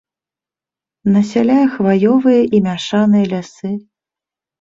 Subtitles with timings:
[1.15, 3.71] Насяляе хваёвыя і мяшаныя лясы.